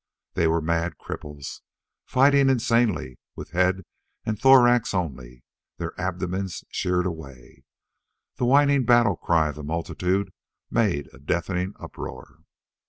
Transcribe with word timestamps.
There 0.33 0.49
were 0.49 0.61
mad 0.63 0.95
cripples, 0.97 1.61
fighting 2.07 2.49
insanely 2.49 3.19
with 3.35 3.51
head 3.51 3.83
and 4.25 4.39
thorax 4.41 4.95
only, 4.95 5.43
their 5.77 5.93
abdomens 6.01 6.63
sheared 6.69 7.05
away. 7.05 7.65
The 8.37 8.45
whining 8.45 8.83
battle 8.83 9.15
cry 9.15 9.49
of 9.49 9.57
the 9.57 9.63
multitude 9.63 10.33
made 10.71 11.07
a 11.13 11.19
deafening 11.19 11.75
uproar. 11.79 12.39